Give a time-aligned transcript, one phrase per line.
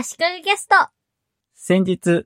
[0.00, 0.76] 足利ゲスト。
[1.56, 2.24] 先日、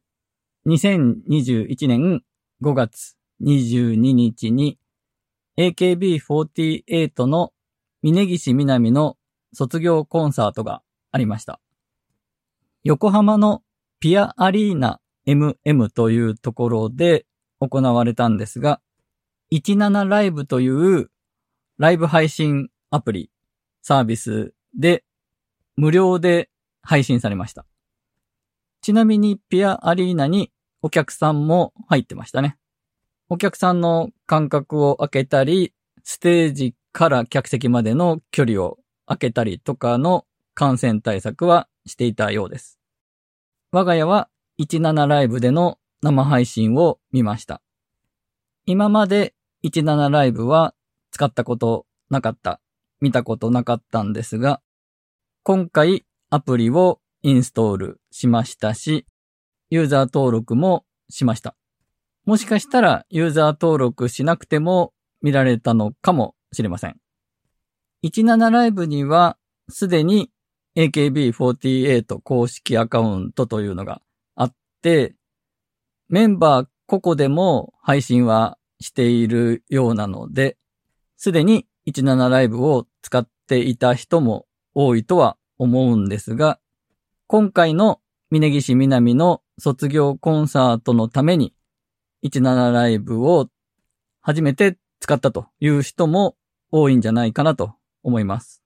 [0.67, 2.23] 2021年
[2.61, 4.79] 5月22日に
[5.57, 7.55] AKB48 の
[8.03, 9.17] 峯岸みなみの
[9.55, 10.83] 卒業コンサートが
[11.13, 11.61] ありました。
[12.85, 13.63] 横浜の
[14.01, 17.25] ピアアリーナ MM というところで
[17.59, 18.83] 行われたんですが、
[19.51, 21.11] 17ライブという
[21.79, 23.31] ライブ配信アプリ、
[23.81, 25.05] サービスで
[25.77, 26.51] 無料で
[26.83, 27.65] 配信されました。
[28.81, 30.51] ちなみにピアアリーナに
[30.83, 32.59] お客さんも入ってましたね。
[33.29, 42.79] お客さんの間隔を空けたり、ステージから客席までの距離を空けたりとかの感染対策はしていたようです。
[43.71, 44.29] 我が家は
[44.61, 47.63] 17ライブでの生配信を見ました。
[48.67, 50.75] 今まで17ライブは
[51.11, 52.61] 使ったことなかった、
[53.01, 54.61] 見たことなかったんですが、
[55.43, 56.05] 今回
[56.35, 59.07] アプリをインストールしましたし、
[59.69, 61.55] ユーザー登録もしました。
[62.25, 66.97] もしかしたらユーザー登録しなくても見られたのかもしれません。
[68.03, 69.37] 17ライブには
[69.69, 70.31] すでに
[70.77, 74.01] AKB48 公式アカウントというのが
[74.35, 75.15] あって、
[76.09, 80.57] メンバー個々でも配信はしているようなので、
[81.19, 86.59] すでに17ライブを使っていた人も多いとは思うんですが、
[87.29, 91.55] 今回の峯岸みなみの卒業コンサートのために
[92.25, 93.49] 17ライブを
[94.21, 96.37] 初めて使ったという人も
[96.71, 98.63] 多いんじゃないかなと思います。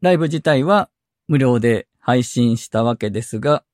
[0.00, 0.88] ライブ自体は
[1.28, 3.64] 無料で配信したわけですが、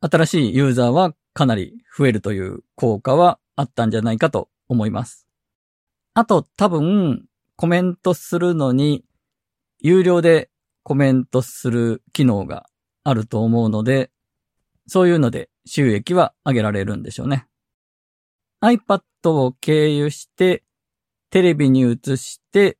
[0.00, 5.26] 新しいユーザーはかなり増えるという効果はあったんじゃないかと思います。
[6.14, 9.04] あと多分コメントするのに
[9.80, 10.50] 有料で
[10.86, 12.64] コメントする機能が
[13.02, 14.12] あると思うので、
[14.86, 17.48] そういうので収益は上げられるんでしょうね。
[18.62, 20.62] iPad を経由して
[21.30, 22.78] テレビに映して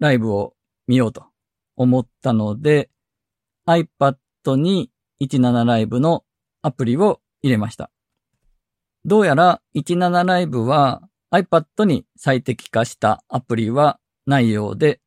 [0.00, 0.54] ライブを
[0.88, 1.26] 見ようと
[1.76, 2.90] 思ったので
[3.68, 4.16] iPad
[4.56, 4.90] に
[5.20, 6.24] 17ライブの
[6.60, 7.92] アプリを入れました。
[9.04, 15.01] どうやら17ライブは iPad に最適化したアプリはないようで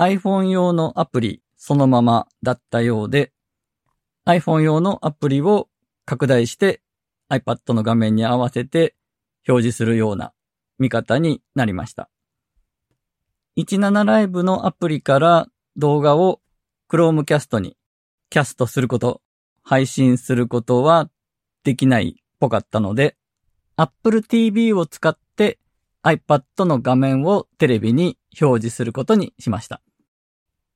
[0.00, 3.32] iPhone 用のアプリそのままだったようで、
[4.26, 5.68] iPhone 用のアプリを
[6.04, 6.82] 拡大して
[7.28, 8.94] iPad の画面に合わせて
[9.48, 10.32] 表示するような
[10.78, 12.08] 見方になりました。
[13.56, 16.40] 17ライブのアプリから動画を
[16.88, 17.76] Chromecast に
[18.30, 19.20] キャストすること、
[19.64, 21.10] 配信することは
[21.64, 23.16] できないっぽかったので、
[23.74, 25.58] Apple TV を使って
[26.04, 29.82] iPad の画面をテレビに表示することにしました。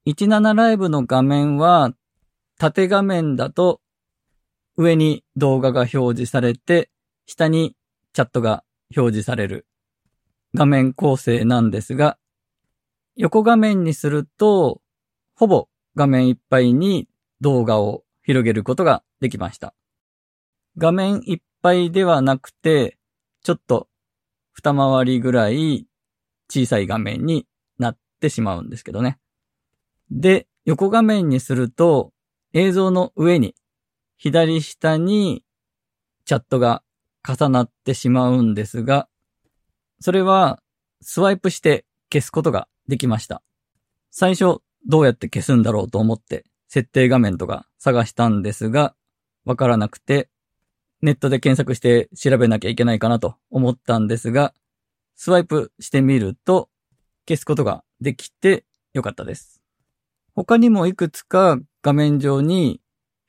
[0.06, 1.92] 17ライブの画面は、
[2.58, 3.80] 縦画面だと
[4.76, 6.90] 上に動画が表示されて、
[7.26, 7.76] 下に
[8.12, 8.64] チャットが
[8.96, 9.66] 表示される
[10.54, 12.18] 画面構成なんですが、
[13.14, 14.80] 横画面にすると、
[15.36, 17.08] ほぼ画面いっぱいに
[17.40, 19.72] 動画を広げることができました。
[20.78, 22.98] 画面いっぱいではなくて、
[23.44, 23.88] ちょっと
[24.52, 25.86] 二回りぐらい
[26.50, 27.46] 小さい画面に
[27.78, 29.18] なってしまうんですけどね。
[30.14, 32.12] で、横画面にすると、
[32.52, 33.54] 映像の上に、
[34.18, 35.42] 左下に
[36.26, 36.82] チャットが
[37.26, 39.08] 重なってしまうんですが、
[40.00, 40.62] それは
[41.00, 43.42] スワイプして消すことができました。
[44.10, 48.94] 最初どうやって消すんだろうと思って設定画面とか探したんですが、
[49.44, 50.28] わからなくて、
[51.00, 54.52] ネットで検索して調べなきゃいけないかなと思ったんですが、
[55.16, 56.68] スワイプしてみると
[57.26, 59.61] 消すことができてよかったです。
[60.34, 62.80] 他にもいくつか画面上に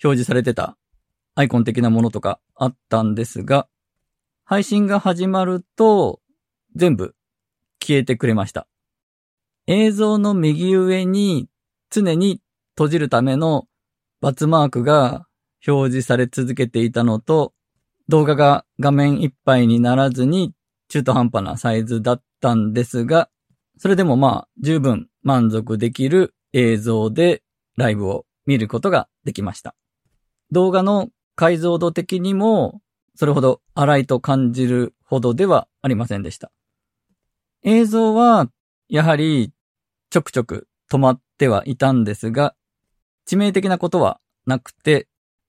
[0.03, 0.78] 表示されてた
[1.36, 3.68] アイコン的なものとかあったんですが、
[4.46, 6.22] 配信が始まると
[6.75, 7.16] 全部
[7.81, 8.68] 消えてくれました。
[9.68, 11.47] 映像の右上に
[11.90, 12.41] 常に
[12.75, 13.68] 閉じるための
[14.22, 15.28] バツマークが
[15.66, 17.53] 表示され続けていたのと、
[18.09, 20.53] 動画が画面いっぱいにならずに
[20.90, 23.29] 中途半端なサイズだったんですが、
[23.78, 27.44] それでもまあ十分満足できる映像で
[27.76, 29.76] ライブを見ることができました。
[30.52, 32.82] 動画の解像度的にも
[33.16, 36.52] それほど荒いと感じるほどではありませんでした。
[37.64, 38.50] 映像は
[38.90, 39.52] やはり
[40.09, 42.55] ちょくちょく止まってはいたんですが、
[43.28, 45.08] 致命的なことはなくて、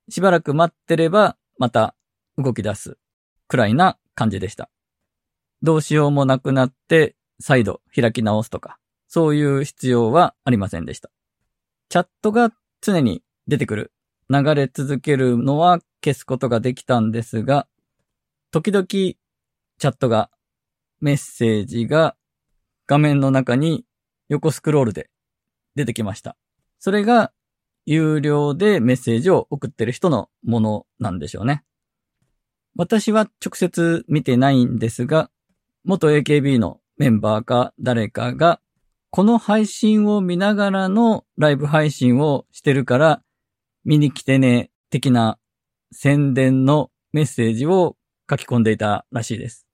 [0.08, 1.94] しばらく待ってればまた
[2.38, 2.96] 動き出す
[3.48, 4.70] くらいな感じでした。
[5.62, 8.78] どうしようもなくなって再度開き直すとか、
[9.14, 11.08] そういう必要はありませんでした。
[11.88, 12.50] チャットが
[12.80, 13.92] 常に出てくる
[14.28, 17.68] 流れ続けるのは消すことができたんですが、
[18.50, 20.30] 時々チャットが、
[21.00, 22.16] メッセージが
[22.88, 23.84] 画面の中に
[24.28, 25.10] 横スクロールで
[25.76, 26.36] 出てきました。
[26.80, 27.30] それが
[27.86, 31.62] 有料でメッセージを送ってる人のものなんでしょうね。
[32.74, 35.30] 私は直接見てないんですが、
[35.84, 38.60] 元 AKB のメンバーか誰かが、
[39.14, 43.22] この配信を見ながらのライブ配信をしてるから、
[43.84, 45.38] 見に来てね、的な
[45.92, 47.96] 宣伝のメッセージを
[48.28, 49.68] 書き込んでいたらしいです。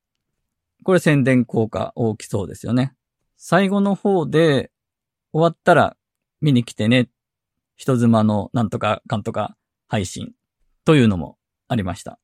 [0.84, 2.92] これ宣伝効果大きそうですよね。
[3.38, 4.70] 最後の方で
[5.32, 5.96] 終わったら
[6.42, 7.08] 見に来てね、
[7.76, 9.56] 人妻のなんとかかんとか
[9.88, 10.34] 配信
[10.84, 12.20] というのもありました。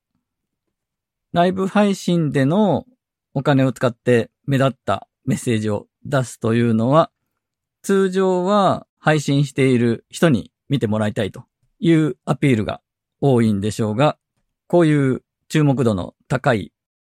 [1.33, 2.85] ライブ配信での
[3.33, 7.11] お金を使って目立ったメッセージを出すというのは、
[7.83, 11.45] 通常は配信している人に見てもらいたいと
[11.79, 12.81] いうアピールが
[13.21, 14.19] 多いんでしょうが、
[14.67, 16.73] こういう注目度の高い、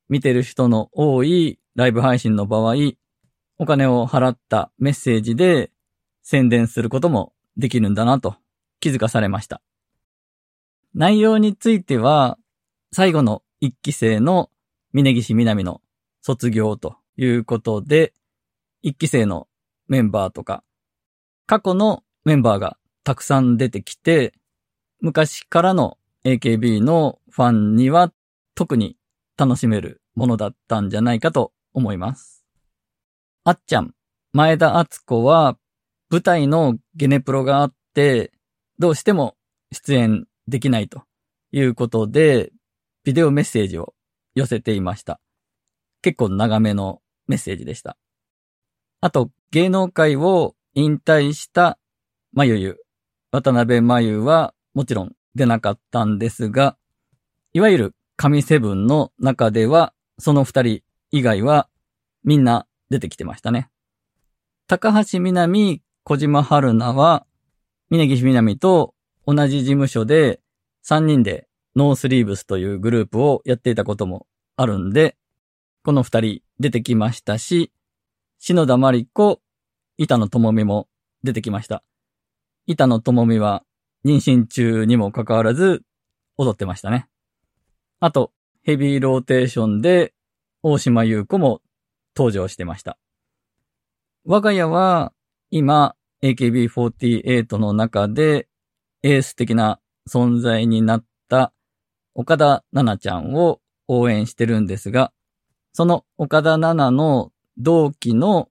[0.08, 2.74] 見てる人の多いライブ配信の場合、
[3.58, 5.70] お金を払ったメッセージで
[6.22, 8.36] 宣伝することもできるんだなと
[8.80, 9.62] 気づかされました。
[10.94, 12.38] 内容については、
[12.92, 14.50] 最後の一期生の
[14.92, 15.80] 峯岸みなみの
[16.20, 18.12] 卒業ということで、
[18.82, 19.48] 一期生の
[19.86, 20.64] メンバーとか、
[21.46, 24.34] 過去のメンバーがたくさん出てきて、
[25.00, 28.12] 昔からの AKB のファンには
[28.54, 28.96] 特に
[29.36, 32.44] 楽しめるものだったんじゃないかと思います。
[33.44, 33.94] あっちゃん、
[34.32, 35.56] 前田敦子は
[36.10, 38.32] 舞台のゲネプロがあって、
[38.78, 39.36] どうしても
[39.72, 41.04] 出演できないと
[41.52, 42.52] いうことで、
[43.04, 43.94] ビデオメッセージを
[44.34, 45.20] 寄せていました。
[46.02, 47.96] 結構長めのメッセージでした。
[49.04, 51.76] あと、芸能界を引退した
[52.32, 52.78] まゆゆ、
[53.32, 56.76] 渡辺まゆはもちろん出なかったんですが、
[57.52, 61.68] いわゆる神セブンの中では、その二人以外は
[62.22, 63.70] みんな出てきてましたね。
[64.68, 67.26] 高橋みなみ、小島春菜は、
[67.90, 68.94] 峯岸みなみと
[69.26, 70.40] 同じ事務所で
[70.86, 75.16] 3人でノースリーブスというグループをやっていたこともあるんで、
[75.82, 77.72] この二人出てきましたし、
[78.44, 79.40] 篠田麻里子、
[79.98, 80.88] 板野友美も
[81.22, 81.84] 出てきました。
[82.66, 83.62] 板野友美は
[84.04, 85.84] 妊娠中にもかかわらず
[86.36, 87.06] 踊ってましたね。
[88.00, 88.32] あと、
[88.64, 90.12] ヘビーローテーションで
[90.60, 91.62] 大島優子も
[92.16, 92.98] 登場してました。
[94.24, 95.12] 我が家は
[95.52, 95.94] 今
[96.24, 98.48] AKB48 の中で
[99.04, 99.78] エース的な
[100.10, 101.52] 存在になった
[102.16, 105.12] 岡田奈々ちゃんを応援してるんですが、
[105.72, 108.48] その岡田奈々の同期の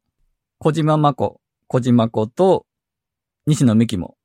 [0.59, 2.65] 小島真子、小島子と
[3.47, 4.15] 西野美紀も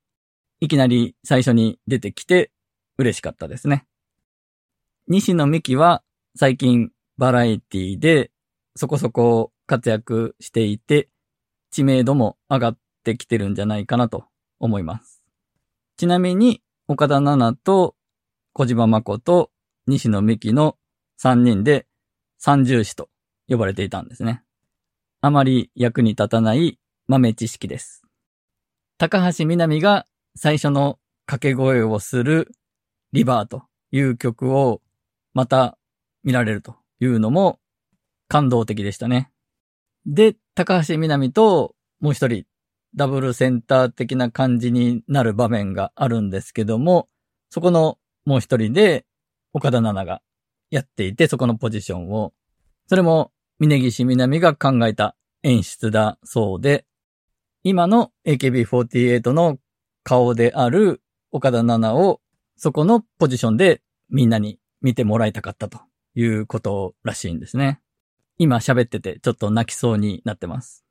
[0.61, 2.51] いきなり最初に出てきて
[2.99, 3.87] 嬉しかったですね。
[5.09, 6.03] 西野美紀は
[6.37, 8.31] 最近バラエティで
[8.75, 11.09] そこそこ活躍していて
[11.71, 14.27] 知名度も上がってきてるんじゃないかなと
[14.59, 15.23] 思います。
[15.97, 17.97] ちなみに岡田奈々と
[18.53, 19.51] 小島真子と
[19.87, 20.77] 西野美紀の
[21.23, 21.87] 3人で
[22.39, 23.09] 三重視と
[23.49, 24.43] 呼ばれていたんですね。
[25.27, 26.79] あまり役に立たない
[27.09, 28.05] 豆知識です。
[28.97, 30.07] 高橋みなみが
[30.37, 32.53] 最初の掛け声をする
[33.13, 34.83] リバーという曲を
[35.35, 35.79] また
[36.23, 37.59] 見られるというのも
[38.29, 39.33] 感動的でしたね。
[40.07, 42.45] で、高橋みなみともう一人
[42.95, 47.09] ダブルセンター的な感じになる場面があるんですけども、
[47.51, 49.05] そこのもう一人で
[49.53, 50.23] 岡田奈々が
[50.71, 52.33] やっていて、そこのポジションを、
[52.87, 56.85] それも峯岸みなみが考えた演出だそうで、
[57.63, 59.59] 今の AKB48 の
[60.03, 62.21] 顔である岡田奈々を
[62.57, 65.81] そこのポジションでみんなに見てもらいたかったと
[66.15, 67.81] いうことらしいんですね。
[68.39, 70.85] 今喋っててちょっと泣きそうになってます。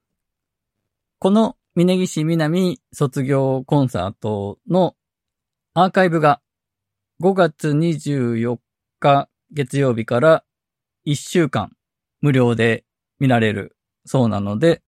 [1.19, 4.95] この峯岸みなみ卒業コンサートの
[5.73, 6.41] アーカイブが
[7.21, 8.57] 5月24
[8.99, 10.43] 日月曜日から
[11.05, 11.71] 1週間
[12.25, 12.85] 無料で
[13.19, 14.81] 見られるそうなので、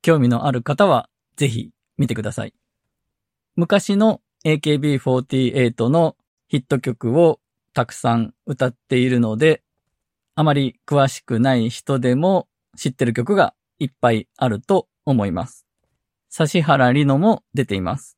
[0.00, 2.54] 興味のある方はぜひ見てください。
[3.56, 6.14] 昔の AKB48 の
[6.46, 7.40] ヒット曲を
[7.72, 9.64] たくさん歌っているので、
[10.36, 12.46] あまり詳しくない人でも
[12.76, 15.66] 知ってる曲がいっぱいあると思います。
[16.38, 18.16] 指原里乃も出ています。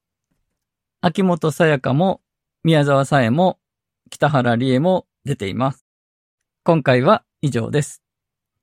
[1.00, 2.20] 秋元さやかも
[2.62, 3.58] 宮沢さえも
[4.10, 5.86] 北原理恵も出ています。
[6.62, 8.05] 今回は以上です。